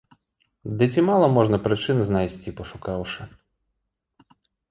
[0.77, 3.27] Ды ці мала можна прычын знайсці, пашукаўшы.